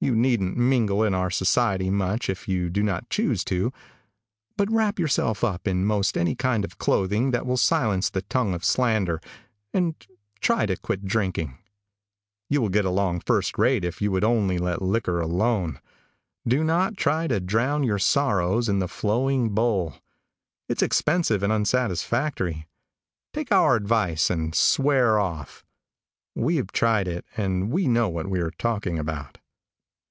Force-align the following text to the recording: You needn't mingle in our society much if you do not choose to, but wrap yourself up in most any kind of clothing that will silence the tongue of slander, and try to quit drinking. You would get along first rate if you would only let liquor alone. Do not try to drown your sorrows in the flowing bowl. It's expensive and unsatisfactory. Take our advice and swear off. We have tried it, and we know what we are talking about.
You 0.00 0.14
needn't 0.14 0.56
mingle 0.56 1.02
in 1.02 1.12
our 1.12 1.28
society 1.28 1.90
much 1.90 2.30
if 2.30 2.46
you 2.46 2.70
do 2.70 2.84
not 2.84 3.10
choose 3.10 3.42
to, 3.46 3.72
but 4.56 4.70
wrap 4.70 5.00
yourself 5.00 5.42
up 5.42 5.66
in 5.66 5.84
most 5.84 6.16
any 6.16 6.36
kind 6.36 6.64
of 6.64 6.78
clothing 6.78 7.32
that 7.32 7.44
will 7.44 7.56
silence 7.56 8.08
the 8.08 8.22
tongue 8.22 8.54
of 8.54 8.64
slander, 8.64 9.20
and 9.74 9.96
try 10.40 10.66
to 10.66 10.76
quit 10.76 11.04
drinking. 11.04 11.58
You 12.48 12.62
would 12.62 12.72
get 12.74 12.84
along 12.84 13.22
first 13.26 13.58
rate 13.58 13.84
if 13.84 14.00
you 14.00 14.12
would 14.12 14.22
only 14.22 14.56
let 14.56 14.80
liquor 14.82 15.20
alone. 15.20 15.80
Do 16.46 16.62
not 16.62 16.96
try 16.96 17.26
to 17.26 17.40
drown 17.40 17.82
your 17.82 17.98
sorrows 17.98 18.68
in 18.68 18.78
the 18.78 18.86
flowing 18.86 19.48
bowl. 19.48 19.94
It's 20.68 20.80
expensive 20.80 21.42
and 21.42 21.52
unsatisfactory. 21.52 22.68
Take 23.32 23.50
our 23.50 23.74
advice 23.74 24.30
and 24.30 24.54
swear 24.54 25.18
off. 25.18 25.64
We 26.36 26.54
have 26.54 26.70
tried 26.70 27.08
it, 27.08 27.24
and 27.36 27.72
we 27.72 27.88
know 27.88 28.08
what 28.08 28.30
we 28.30 28.38
are 28.38 28.52
talking 28.52 28.96
about. 29.00 29.38